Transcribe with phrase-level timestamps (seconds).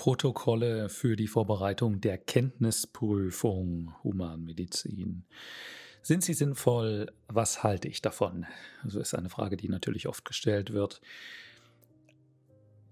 [0.00, 5.26] Protokolle für die Vorbereitung der Kenntnisprüfung Humanmedizin.
[6.00, 7.12] Sind sie sinnvoll?
[7.28, 8.46] Was halte ich davon?
[8.82, 11.02] Das ist eine Frage, die natürlich oft gestellt wird.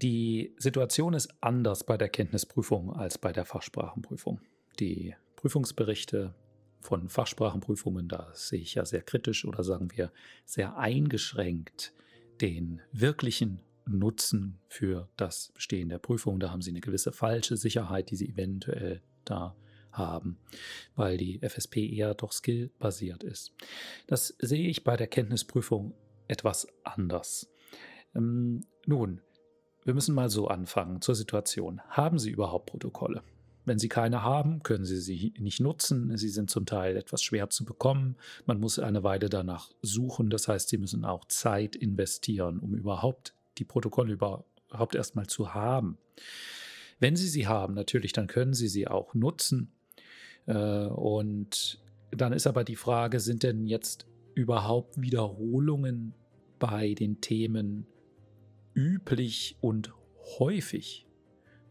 [0.02, 4.42] Die Situation ist anders bei der Kenntnisprüfung als bei der Fachsprachenprüfung.
[4.78, 6.34] Die Prüfungsberichte
[6.82, 10.12] von Fachsprachenprüfungen, da sehe ich ja sehr kritisch oder sagen wir
[10.44, 11.94] sehr eingeschränkt
[12.42, 16.40] den wirklichen Nutzen für das Bestehen der Prüfung.
[16.40, 19.56] Da haben sie eine gewisse falsche Sicherheit, die sie eventuell da
[19.92, 20.38] haben,
[20.94, 23.52] weil die FSP eher doch skillbasiert ist.
[24.06, 25.94] Das sehe ich bei der Kenntnisprüfung
[26.28, 27.50] etwas anders.
[28.14, 29.20] Ähm, nun,
[29.84, 31.80] wir müssen mal so anfangen zur Situation.
[31.88, 33.22] Haben Sie überhaupt Protokolle?
[33.64, 36.16] Wenn Sie keine haben, können Sie sie nicht nutzen.
[36.16, 38.16] Sie sind zum Teil etwas schwer zu bekommen.
[38.46, 40.30] Man muss eine Weile danach suchen.
[40.30, 45.98] Das heißt, Sie müssen auch Zeit investieren, um überhaupt die Protokolle überhaupt erstmal zu haben.
[47.00, 49.72] Wenn Sie sie haben, natürlich, dann können Sie sie auch nutzen.
[50.46, 56.14] Äh, und dann ist aber die Frage, sind denn jetzt überhaupt Wiederholungen
[56.58, 57.86] bei den Themen
[58.74, 59.92] üblich und
[60.38, 61.06] häufig?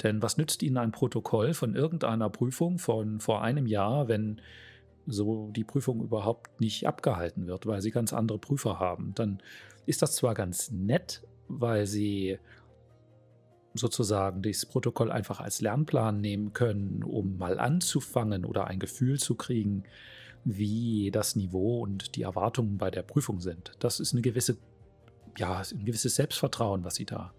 [0.03, 4.41] Denn was nützt Ihnen ein Protokoll von irgendeiner Prüfung von vor einem Jahr, wenn
[5.07, 9.13] so die Prüfung überhaupt nicht abgehalten wird, weil Sie ganz andere Prüfer haben?
[9.15, 9.41] Dann
[9.85, 12.39] ist das zwar ganz nett, weil sie
[13.73, 19.35] sozusagen dieses Protokoll einfach als Lernplan nehmen können, um mal anzufangen oder ein Gefühl zu
[19.35, 19.83] kriegen,
[20.43, 23.71] wie das Niveau und die Erwartungen bei der Prüfung sind.
[23.79, 24.57] Das ist eine gewisse,
[25.37, 27.33] ja, ein gewisses Selbstvertrauen, was sie da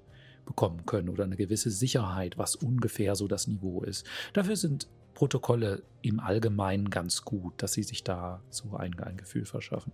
[0.44, 4.06] bekommen können oder eine gewisse Sicherheit, was ungefähr so das Niveau ist.
[4.32, 9.44] Dafür sind Protokolle im Allgemeinen ganz gut, dass sie sich da so ein, ein Gefühl
[9.44, 9.92] verschaffen.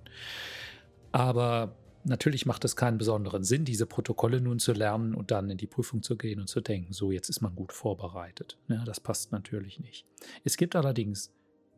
[1.13, 5.57] Aber Natürlich macht es keinen besonderen Sinn, diese Protokolle nun zu lernen und dann in
[5.57, 8.59] die Prüfung zu gehen und zu denken, so jetzt ist man gut vorbereitet.
[8.69, 10.07] Ja, das passt natürlich nicht.
[10.45, 11.33] Es gibt allerdings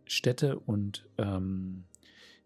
[0.04, 1.84] Städte und ähm,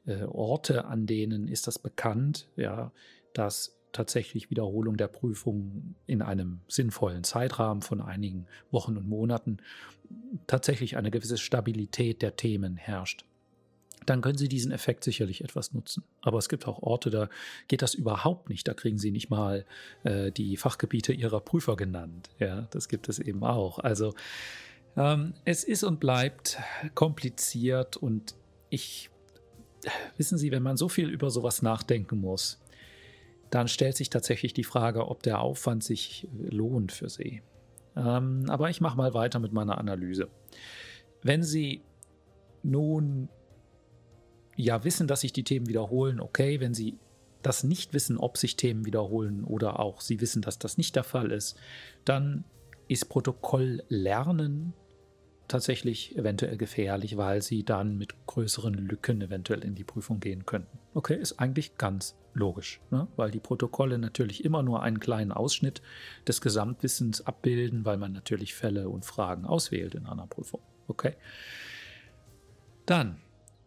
[0.04, 2.92] äh, Orte, an denen ist das bekannt, ja,
[3.32, 9.58] dass tatsächlich Wiederholung der Prüfung in einem sinnvollen Zeitrahmen von einigen Wochen und Monaten
[10.46, 13.24] tatsächlich eine gewisse Stabilität der Themen herrscht
[14.06, 16.04] dann können Sie diesen Effekt sicherlich etwas nutzen.
[16.22, 17.28] Aber es gibt auch Orte, da
[17.68, 18.66] geht das überhaupt nicht.
[18.66, 19.64] Da kriegen Sie nicht mal
[20.04, 22.30] äh, die Fachgebiete Ihrer Prüfer genannt.
[22.38, 23.78] Ja, das gibt es eben auch.
[23.78, 24.14] Also
[24.96, 26.58] ähm, es ist und bleibt
[26.94, 28.34] kompliziert und
[28.70, 29.10] ich,
[30.16, 32.60] wissen Sie, wenn man so viel über sowas nachdenken muss,
[33.50, 37.42] dann stellt sich tatsächlich die Frage, ob der Aufwand sich lohnt für Sie.
[37.96, 40.28] Ähm, aber ich mache mal weiter mit meiner Analyse.
[41.22, 41.82] Wenn Sie
[42.62, 43.28] nun
[44.60, 46.98] ja wissen, dass sich die Themen wiederholen, okay, wenn sie
[47.42, 51.04] das nicht wissen, ob sich Themen wiederholen oder auch sie wissen, dass das nicht der
[51.04, 51.56] Fall ist,
[52.04, 52.44] dann
[52.88, 54.74] ist Protokolllernen
[55.48, 60.78] tatsächlich eventuell gefährlich, weil sie dann mit größeren Lücken eventuell in die Prüfung gehen könnten.
[60.94, 63.08] Okay, ist eigentlich ganz logisch, ne?
[63.16, 65.82] weil die Protokolle natürlich immer nur einen kleinen Ausschnitt
[66.26, 70.60] des Gesamtwissens abbilden, weil man natürlich Fälle und Fragen auswählt in einer Prüfung.
[70.86, 71.16] Okay.
[72.86, 73.20] Dann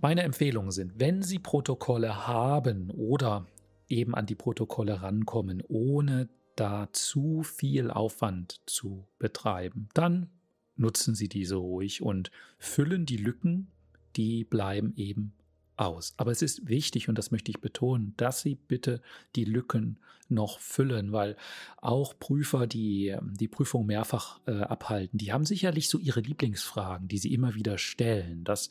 [0.03, 3.47] meine Empfehlungen sind, wenn Sie Protokolle haben oder
[3.87, 6.27] eben an die Protokolle rankommen, ohne
[6.57, 10.29] da zu viel Aufwand zu betreiben, dann
[10.75, 13.71] nutzen Sie diese ruhig und füllen die Lücken,
[14.17, 15.33] die bleiben eben
[15.77, 16.13] aus.
[16.17, 19.01] Aber es ist wichtig, und das möchte ich betonen, dass Sie bitte
[19.37, 21.37] die Lücken noch füllen, weil
[21.77, 27.17] auch Prüfer, die die Prüfung mehrfach äh, abhalten, die haben sicherlich so ihre Lieblingsfragen, die
[27.17, 28.43] sie immer wieder stellen.
[28.43, 28.69] Das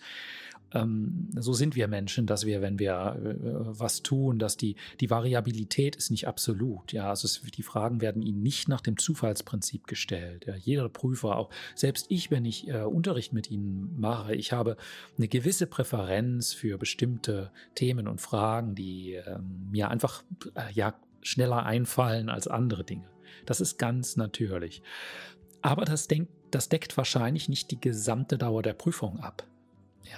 [0.74, 3.34] ähm, so sind wir Menschen, dass wir, wenn wir äh,
[3.78, 6.92] was tun, dass die, die Variabilität ist nicht absolut.
[6.92, 10.46] Ja, also es, die Fragen werden ihnen nicht nach dem Zufallsprinzip gestellt.
[10.46, 14.76] Ja, jeder Prüfer, auch selbst ich, wenn ich äh, Unterricht mit ihnen mache, ich habe
[15.16, 19.38] eine gewisse Präferenz für bestimmte Themen und Fragen, die äh,
[19.70, 20.22] mir einfach
[20.54, 23.08] äh, ja schneller einfallen als andere Dinge.
[23.46, 24.82] Das ist ganz natürlich.
[25.62, 29.46] Aber das, denk, das deckt wahrscheinlich nicht die gesamte Dauer der Prüfung ab.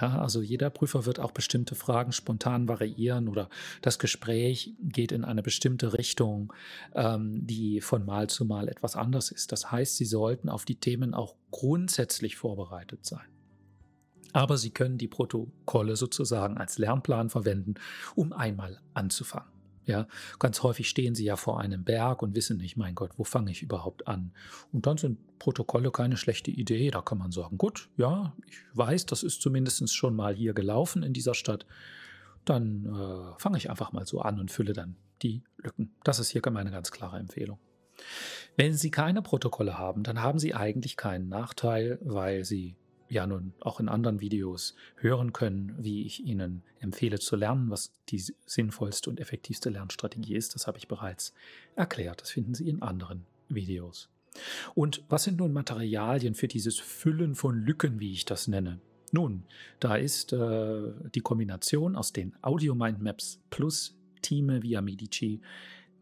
[0.01, 3.49] Ja, also jeder Prüfer wird auch bestimmte Fragen spontan variieren oder
[3.81, 6.51] das Gespräch geht in eine bestimmte Richtung,
[6.93, 9.51] ähm, die von Mal zu Mal etwas anders ist.
[9.51, 13.25] Das heißt, Sie sollten auf die Themen auch grundsätzlich vorbereitet sein.
[14.33, 17.75] Aber Sie können die Protokolle sozusagen als Lernplan verwenden,
[18.15, 19.54] um einmal anzufangen.
[19.85, 20.07] Ja,
[20.39, 23.51] ganz häufig stehen sie ja vor einem Berg und wissen nicht, mein Gott, wo fange
[23.51, 24.33] ich überhaupt an?
[24.71, 26.89] Und dann sind Protokolle keine schlechte Idee.
[26.89, 31.03] Da kann man sagen, gut, ja, ich weiß, das ist zumindest schon mal hier gelaufen
[31.03, 31.65] in dieser Stadt.
[32.45, 35.95] Dann äh, fange ich einfach mal so an und fülle dann die Lücken.
[36.03, 37.59] Das ist hier meine ganz klare Empfehlung.
[38.57, 42.75] Wenn Sie keine Protokolle haben, dann haben Sie eigentlich keinen Nachteil, weil Sie
[43.09, 47.91] ja nun auch in anderen Videos hören können, wie ich Ihnen empfehle zu lernen, was
[48.09, 50.55] die sinnvollste und effektivste Lernstrategie ist.
[50.55, 51.33] Das habe ich bereits
[51.75, 52.21] erklärt.
[52.21, 54.09] Das finden Sie in anderen Videos.
[54.73, 58.79] Und was sind nun Materialien für dieses Füllen von Lücken, wie ich das nenne?
[59.11, 59.43] Nun,
[59.79, 65.41] da ist äh, die Kombination aus den Audio Mindmaps plus Time via Medici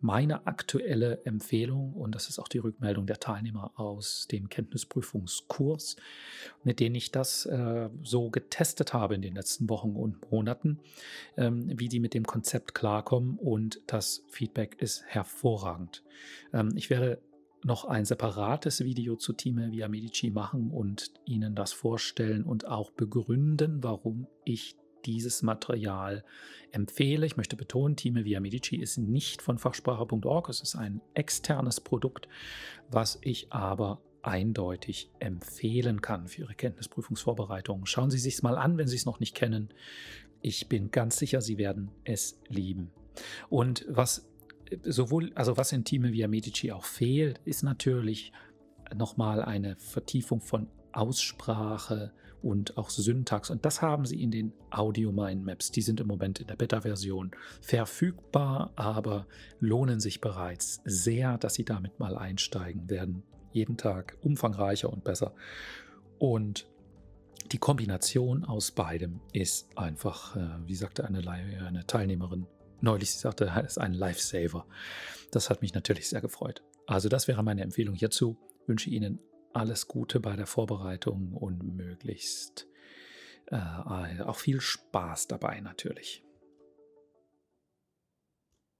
[0.03, 5.95] meine aktuelle Empfehlung, und das ist auch die Rückmeldung der Teilnehmer aus dem Kenntnisprüfungskurs,
[6.63, 10.79] mit denen ich das äh, so getestet habe in den letzten Wochen und Monaten,
[11.37, 13.37] ähm, wie die mit dem Konzept klarkommen.
[13.37, 16.03] Und das Feedback ist hervorragend.
[16.51, 17.21] Ähm, ich werde
[17.63, 22.91] noch ein separates Video zu Time Via Medici machen und Ihnen das vorstellen und auch
[22.91, 26.23] begründen, warum ich dieses Material
[26.71, 27.25] empfehle.
[27.25, 32.27] Ich möchte betonen, Time Via Medici ist nicht von Fachsprache.org, es ist ein externes Produkt,
[32.89, 37.85] was ich aber eindeutig empfehlen kann für Ihre Kenntnisprüfungsvorbereitung.
[37.85, 39.69] Schauen Sie sich es mal an, wenn Sie es noch nicht kennen.
[40.41, 42.91] Ich bin ganz sicher, Sie werden es lieben.
[43.49, 44.27] Und was
[44.83, 48.31] sowohl, also was in Time Via Medici auch fehlt, ist natürlich
[48.95, 53.49] nochmal eine Vertiefung von Aussprache und auch Syntax.
[53.49, 55.71] Und das haben sie in den Audio Mind Maps.
[55.71, 57.31] Die sind im Moment in der Beta-Version
[57.61, 59.27] verfügbar, aber
[59.59, 63.23] lohnen sich bereits sehr, dass sie damit mal einsteigen werden.
[63.51, 65.33] Jeden Tag umfangreicher und besser.
[66.19, 66.67] Und
[67.51, 72.47] die Kombination aus beidem ist einfach, äh, wie sagte eine, eine Teilnehmerin
[72.81, 74.65] neulich, sie sagte, es ist ein Lifesaver.
[75.31, 76.61] Das hat mich natürlich sehr gefreut.
[76.85, 78.37] Also das wäre meine Empfehlung hierzu.
[78.67, 79.19] Wünsche Ihnen
[79.53, 82.67] alles Gute bei der Vorbereitung und möglichst
[83.47, 86.23] äh, auch viel Spaß dabei natürlich.